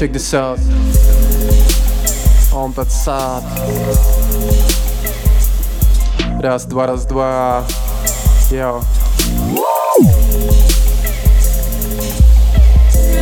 [0.00, 0.58] Check this out.
[2.54, 3.44] Он тот сад.
[6.40, 7.66] Раз, два, раз, два.
[8.50, 8.82] Йоу.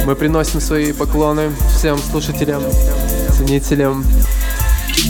[0.07, 2.63] Мы приносим свои поклоны всем слушателям,
[3.37, 4.05] ценителям.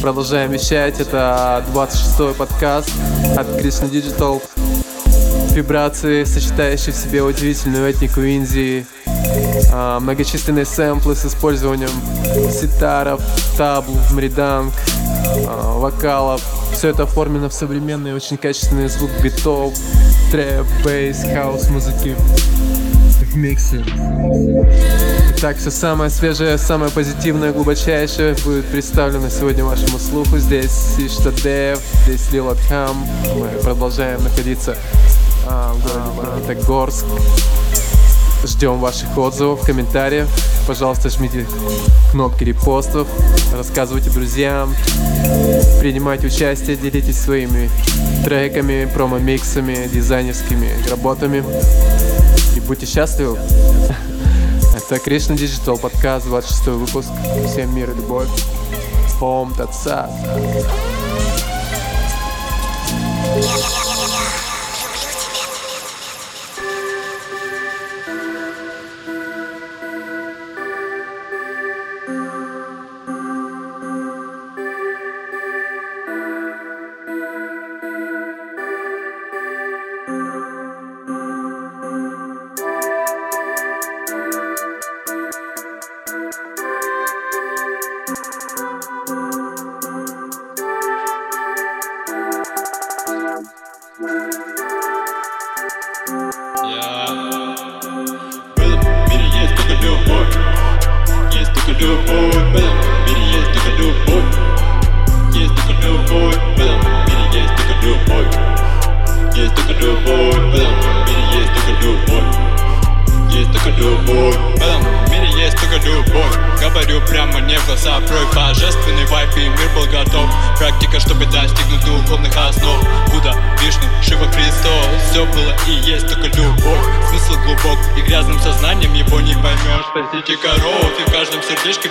[0.01, 1.01] Продолжаем вещать.
[1.01, 2.91] Это 26-й подкаст
[3.37, 4.43] от Krishna Digital.
[5.53, 8.87] Вибрации, сочетающие в себе удивительную этнику Индии,
[10.01, 11.91] многочисленные сэмплы с использованием
[12.51, 13.21] ситаров,
[13.57, 14.73] табл, мриданг,
[15.47, 16.43] а, вокалов.
[16.73, 19.75] Все это оформлено в современный, очень качественный звук битов,
[20.31, 22.17] трэп, bass, хаус музыки
[23.21, 23.85] в миксе.
[25.37, 30.39] Итак, все самое свежее, самое позитивное, глубочайшее будет представлено сегодня вашему слуху.
[30.39, 33.07] Здесь Ишта Дев, здесь Лил Хам.
[33.37, 34.77] Мы продолжаем находиться
[35.47, 37.07] а, в городе Магнитогорск.
[38.45, 40.29] Ждем ваших отзывов, комментариев.
[40.67, 41.47] Пожалуйста, жмите
[42.11, 43.09] кнопки репостов,
[43.57, 44.75] рассказывайте друзьям,
[45.81, 47.71] принимайте участие, делитесь своими
[48.25, 51.43] треками, промо-миксами, дизайнерскими работами.
[52.57, 53.39] И будьте счастливы.
[54.77, 57.11] Это Кришна Digital подкаст, 26 выпуск.
[57.47, 58.29] Всем мир и любовь.
[59.21, 60.11] Ом Татсат.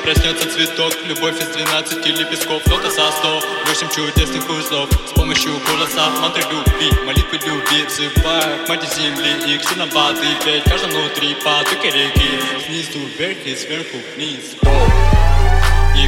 [0.07, 4.89] Проснется цветок Любовь из 12 лепестков Нота со 100 Восемь чудесных узлов.
[5.05, 10.69] С помощью голоса мантры любви Молитвы любви Взывая к мать земли И ксенобаты Петь в
[10.69, 12.39] каждом внутри потоки реки.
[12.65, 15.06] Снизу вверх и сверху вниз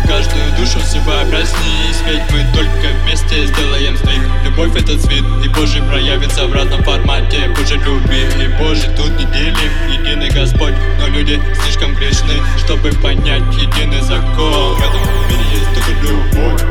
[0.08, 2.02] каждую душу себя проснись.
[2.08, 7.50] Ведь мы только вместе сделаем сдвиг Любовь это цвет, и Божий проявится в разном формате.
[7.56, 13.44] Боже люби, и Божий тут не делим Единый Господь, но люди слишком грешны Чтобы понять
[13.56, 14.76] единый закон.
[14.76, 16.62] В этом мире есть только любовь.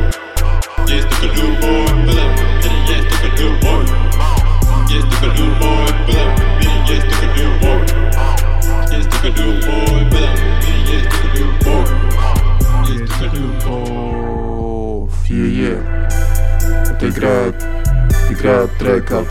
[0.88, 1.90] Есть только любовь.
[1.90, 3.88] В этом мире есть только любовь.
[4.90, 5.90] Есть только любовь.
[5.90, 7.90] В этом мире есть только любовь.
[8.92, 10.02] Есть только любовь.
[10.02, 12.07] В этом мире есть только любовь
[12.88, 14.30] Любовь,
[15.28, 15.78] е
[16.90, 17.54] Это играет,
[18.30, 19.26] играет трек от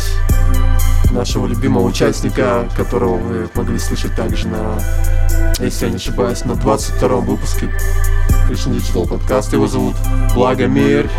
[1.11, 4.79] нашего любимого участника, которого вы могли слышать также на,
[5.59, 7.71] если я не ошибаюсь, на 22 выпуске
[8.47, 9.53] Кришна Digital подкаст.
[9.53, 9.95] Его зовут
[10.35, 11.09] Благомир.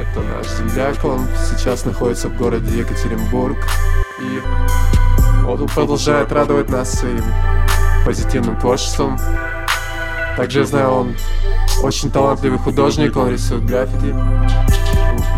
[0.00, 3.58] Это наш земляк, он сейчас находится в городе Екатеринбург.
[4.20, 4.42] И
[5.46, 7.22] он продолжает радовать нас своим
[8.04, 9.16] позитивным творчеством.
[10.36, 11.16] Также я знаю, он
[11.82, 14.14] очень талантливый художник, он рисует граффити.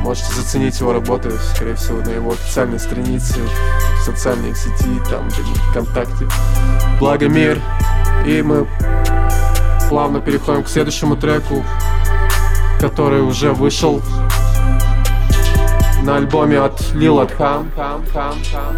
[0.02, 3.40] Можете заценить его работы, скорее всего, на его официальной странице,
[4.00, 5.28] в социальной сети, там,
[5.70, 6.26] ВКонтакте.
[6.98, 7.60] Благо мир.
[8.26, 8.66] И мы
[9.88, 11.64] плавно переходим к следующему треку,
[12.80, 14.02] который уже вышел
[16.02, 17.66] на альбоме от Lil Adham.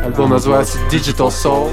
[0.05, 1.71] Альбом называется Digital Soul.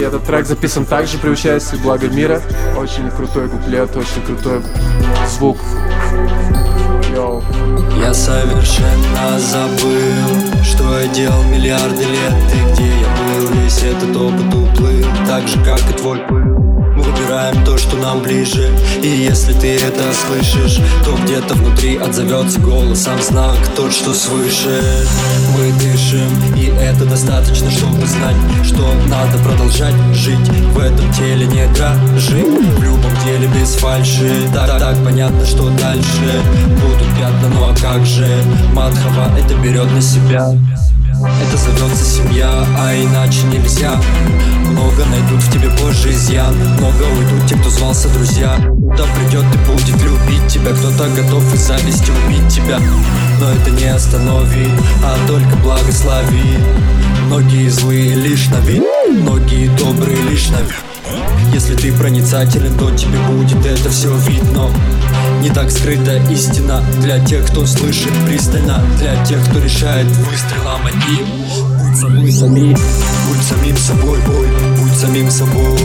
[0.00, 2.40] Этот трек записан также при участии Блага Мира.
[2.76, 4.62] Очень крутой куплет, очень крутой
[5.28, 5.58] звук.
[7.14, 7.42] Йоу.
[8.00, 14.54] Я совершенно забыл, что я делал миллиарды лет И где я был, весь этот опыт
[14.54, 16.67] уплыл Так же, как и твой пыл
[17.18, 18.70] выбираем то, что нам ближе.
[19.02, 25.06] И если ты это слышишь То где-то внутри отзовется голосом знак Тот, что свыше.
[25.56, 30.48] Мы дышим, и это достаточно, чтобы знать Что надо продолжать жить.
[30.72, 34.48] В этом теле не дрожи В любом деле без фальши.
[34.52, 36.42] Так, так, понятно, что дальше
[36.80, 38.26] Будут пятна, ну а как же?
[38.72, 40.48] Мадхава это берет на себя
[41.20, 44.00] Это зовется семья, а иначе нельзя.
[44.66, 48.54] Много найдут в тебе позже изъян Много уйдут те, кто звался друзья.
[48.94, 50.72] Кто придет и будет любить тебя.
[50.72, 52.78] Кто-то готов из зависти убить тебя.
[53.40, 54.70] Но это не остановит,
[55.04, 56.60] а только благословит.
[57.26, 60.84] Многие злые лишь на вид Многие добрые лишь на вид.
[61.52, 64.70] Если ты проницателен, то тебе будет это все видно
[65.40, 71.26] Не так скрыта истина Для тех, кто слышит пристально Для тех, кто решает выстрелом одним.
[71.78, 72.76] Будь собой самим
[73.28, 74.48] Будь самим собой, бой
[74.78, 75.78] Будь самим собой.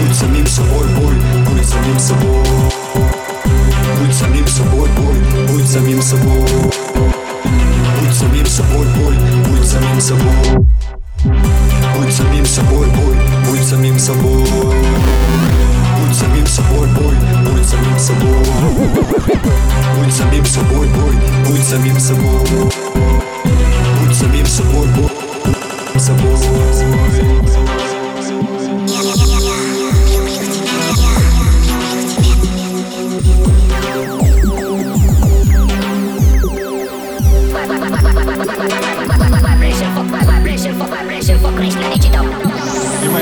[0.00, 1.14] Будь самим собой, бой
[1.50, 2.44] Будь самим собой.
[3.98, 5.16] Будь самим собой, бой
[5.48, 6.48] Будь самим собой.
[8.00, 9.16] Будь самим собой, бой
[9.48, 10.66] Будь самим собой.
[11.96, 13.16] Будь самим собой, бой
[13.48, 15.55] Будь самим собой
[20.56, 21.14] собой, бой.
[21.46, 22.40] Будь самим собой.
[24.00, 25.10] Будь самим собой, бой.
[25.98, 26.36] Собой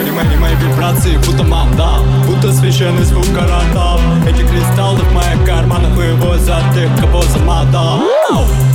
[0.05, 1.99] ремай, ремай, вибрации, будто манда
[2.45, 3.99] Будто священный звук карата
[4.29, 8.03] Эти кристаллы в моих карманах вывозят тех, кого замата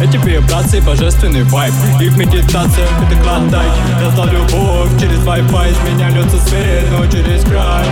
[0.01, 1.73] Эти вибрации, божественный вайб.
[2.01, 3.71] Их медитация, это клондайк.
[4.01, 7.85] Раздал любовь через Wi-Fi Из меня льется свет, но через край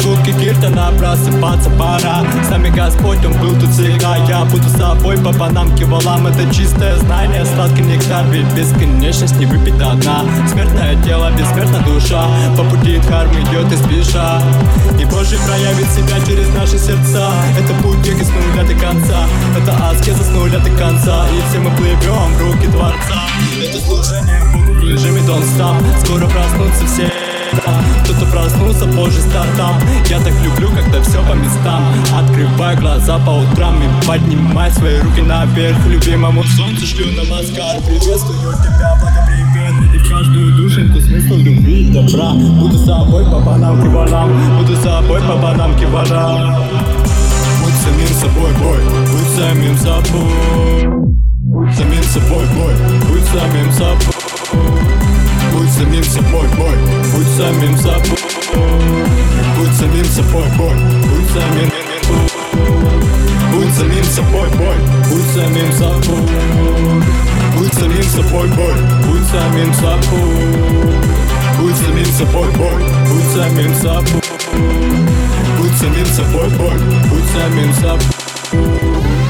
[0.00, 2.24] Звуки киртана, просыпаться пора.
[2.46, 4.16] С нами Господь, Он был тут всегда.
[4.28, 9.46] Я буду с собой по банамке валам Это чистое знание, сладкий нектар Ведь бесконечность не
[9.46, 12.26] выпить до дна Смертное тело, бессмертная душа.
[12.56, 14.40] По пути дхармы идет и спеша.
[15.00, 17.30] И Божий проявит себя через наши сердца.
[17.58, 19.26] Это путь века с нуля до конца.
[19.56, 21.26] Это аскеза с нуля до конца.
[21.28, 23.24] И все мы плывем в руки Творца.
[23.60, 27.13] Это служение Богу в режиме Don't Stop Скоро проснутся все
[28.04, 29.76] кто-то проснулся позже стартам.
[30.08, 31.82] Я так люблю, когда все по местам.
[32.16, 36.44] Открывай глаза по утрам и поднимай свои руки наверх Любимому.
[36.44, 42.32] Солнцу шлю на маскар Приветствую тебя, благоприятно И каждую душеньку смысл любви и добра.
[42.32, 46.54] Буду с собой по банамке ворам Буду с собой по банамке ворам
[47.64, 48.78] Будь самим собой, бой,
[49.10, 51.04] будь самим собой.
[51.38, 52.74] Будь самим собой, бой,
[53.08, 54.14] будь самим собой.
[55.52, 56.76] Будь самим собой, бой,
[57.14, 58.18] будь самим собой
[59.56, 61.70] Будь самим собой, бой, будь самим
[63.52, 64.76] Будь самим собой, бой,
[65.08, 66.22] будь самим собой
[67.56, 68.74] Будь самим собой, бой,
[69.06, 70.24] будь самим собой
[71.58, 74.22] Будь самим собой, бой, будь самим собой
[75.58, 76.78] Будь самим собой, бой,
[77.10, 79.23] будь самим собой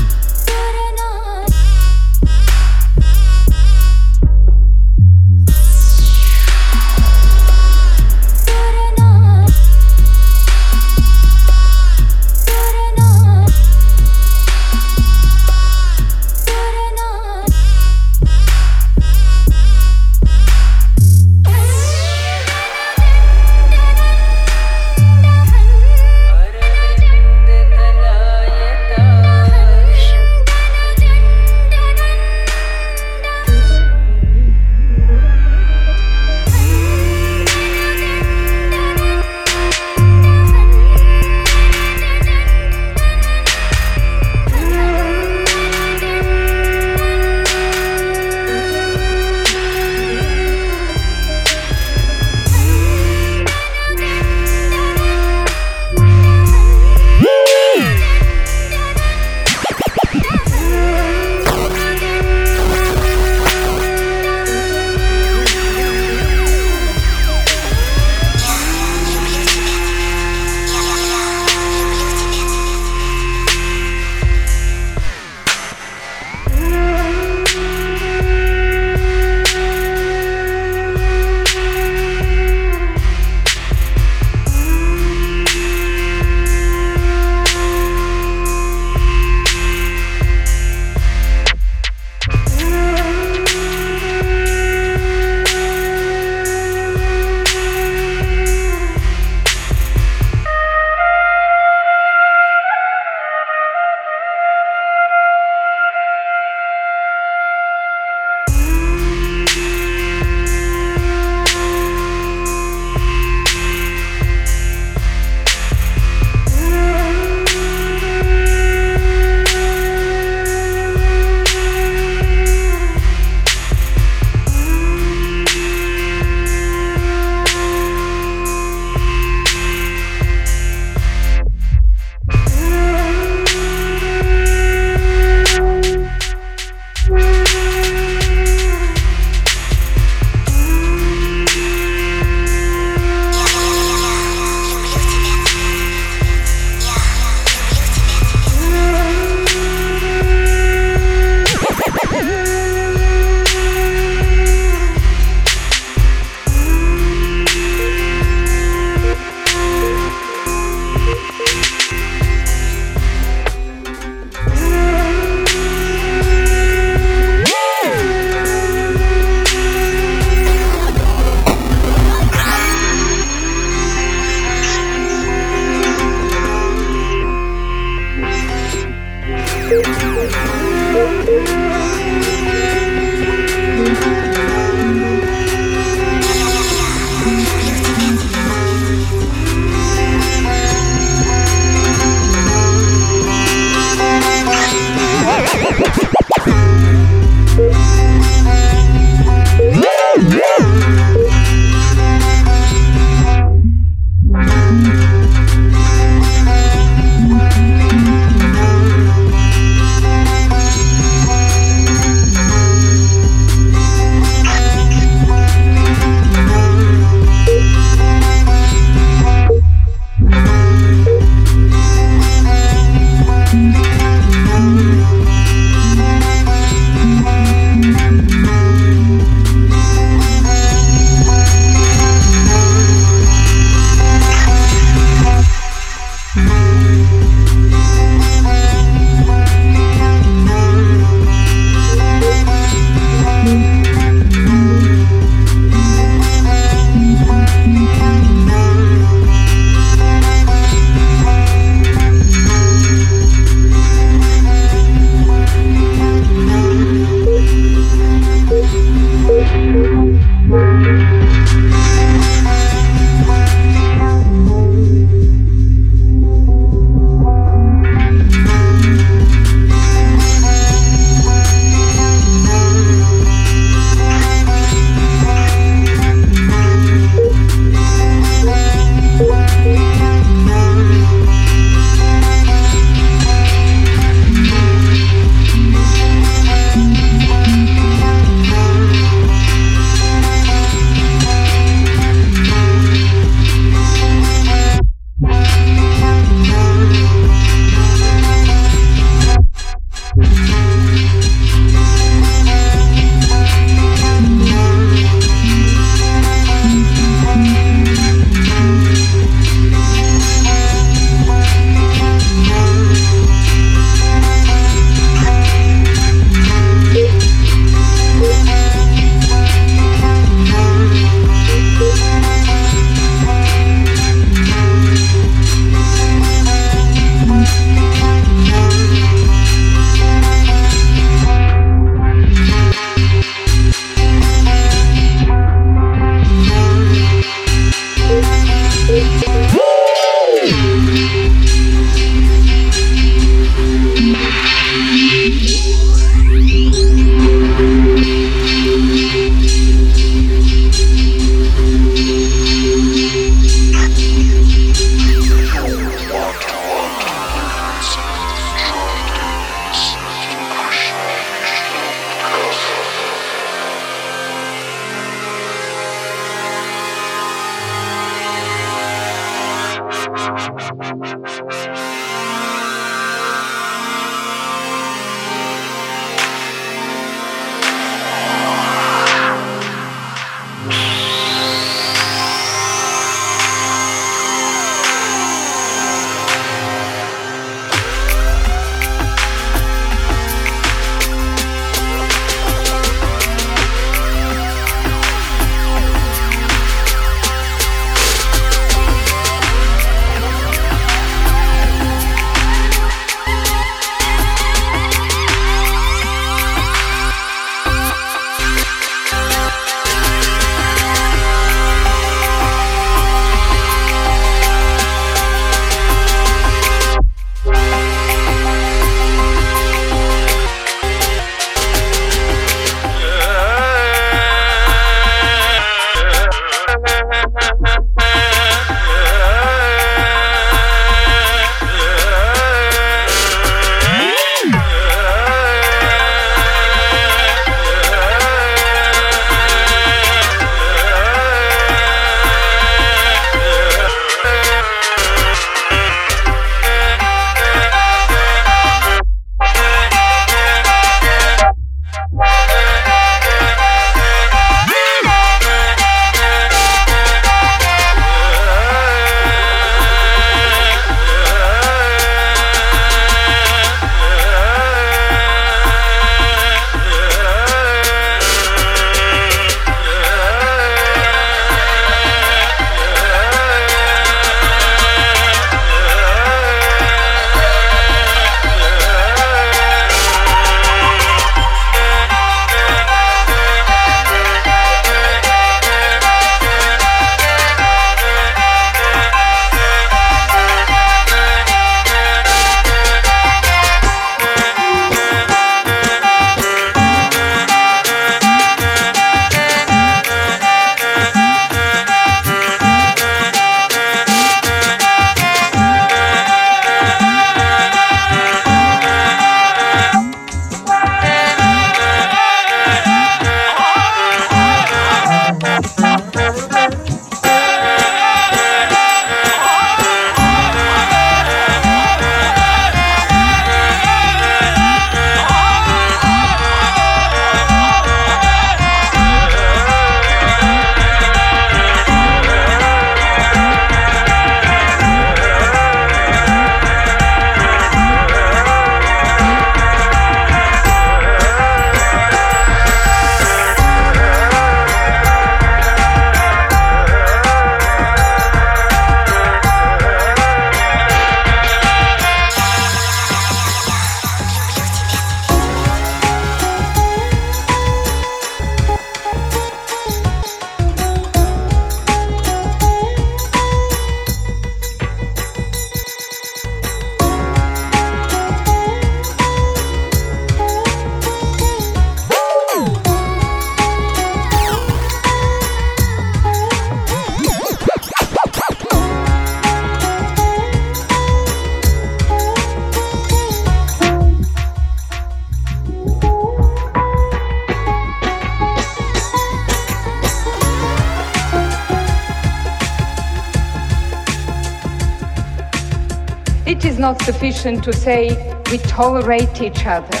[596.88, 598.02] not sufficient to say
[598.50, 600.00] we tolerate each other.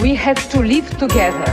[0.00, 1.50] We have to live together.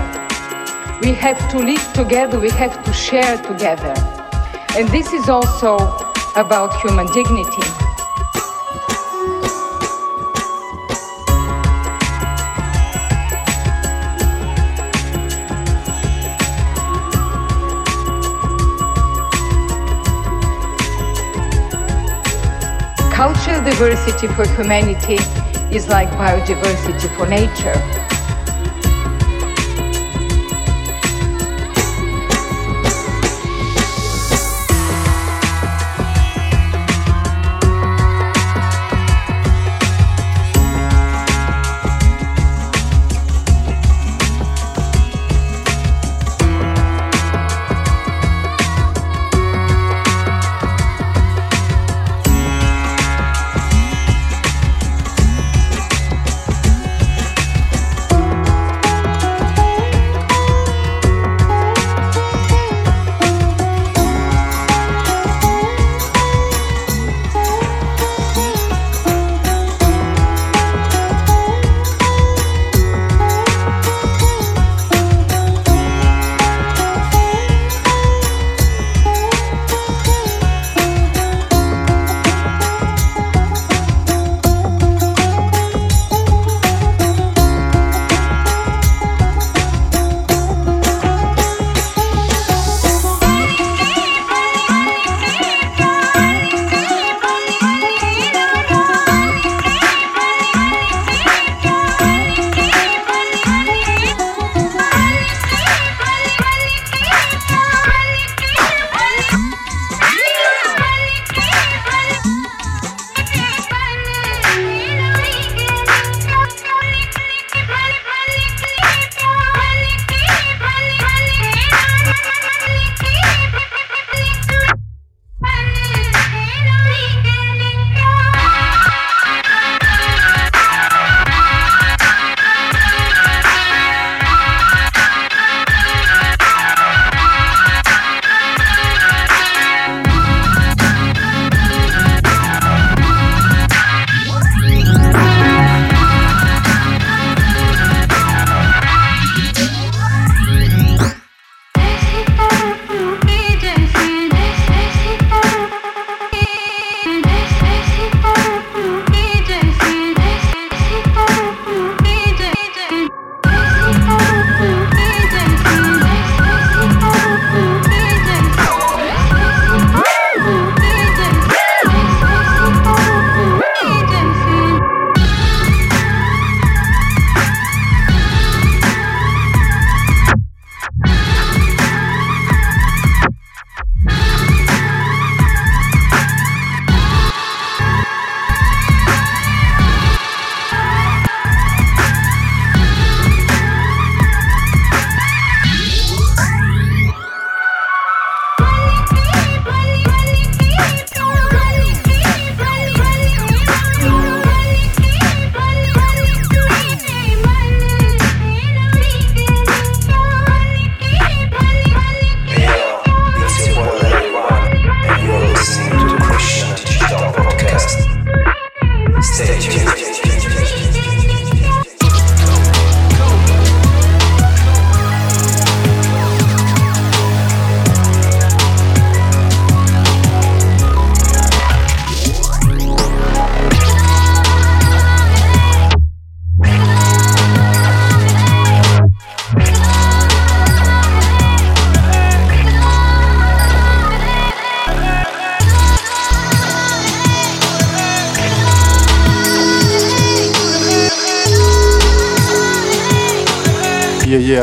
[1.03, 3.93] We have to live together, we have to share together.
[4.75, 5.75] And this is also
[6.35, 7.82] about human dignity.
[23.23, 25.17] Cultural diversity for humanity
[25.73, 28.12] is like biodiversity for nature.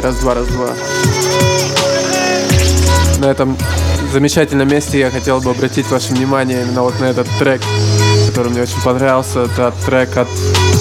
[0.03, 0.69] Раз-два, раз-два.
[3.19, 3.59] На этом
[4.13, 7.61] замечательном месте я хотел бы обратить ваше внимание именно вот на этот трек,
[8.29, 9.43] который мне очень понравился.
[9.43, 10.29] Это трек от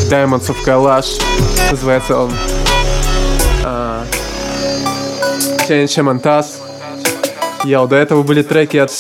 [0.10, 1.22] Diamonds of Kalash.
[1.70, 2.32] Называется он
[3.66, 4.06] а,
[5.68, 6.46] Change Montas.
[7.66, 8.92] Я до этого были треки от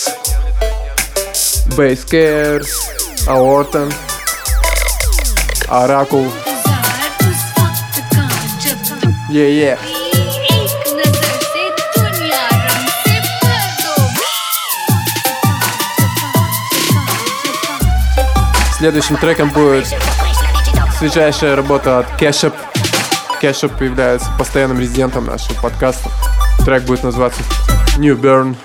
[1.77, 2.67] Base Cares,
[3.25, 3.89] Aorton,
[5.69, 6.29] Oracle.
[9.31, 9.88] Yeah, yeah.
[18.79, 19.93] Следующим треком будет
[20.97, 22.53] свежайшая работа от Кешеп.
[23.41, 26.09] Кешеп является постоянным резидентом нашего подкаста.
[26.63, 27.41] Трек будет называться
[27.97, 28.55] New Burn.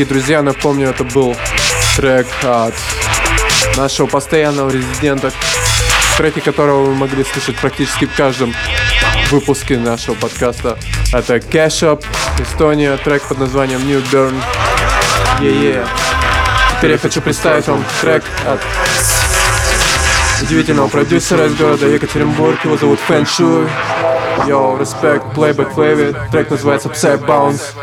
[0.00, 1.36] Дорогие друзья, напомню, это был
[1.94, 2.72] трек от
[3.76, 5.30] нашего постоянного резидента,
[6.16, 8.54] треки которого вы могли слышать практически в каждом
[9.30, 10.78] выпуске нашего подкаста.
[11.12, 12.02] Это Cash Up,
[12.38, 14.40] Эстония, трек под названием New Burn.
[15.42, 15.84] Е-е.
[16.78, 18.60] Теперь я хочу представить вам трек от
[20.40, 22.64] удивительного продюсера из города Екатеринбург.
[22.64, 23.68] Его зовут Фэн Шуй.
[24.46, 26.30] Йоу, респект, Playback Flavor.
[26.30, 27.74] Трек называется Psy Bounce.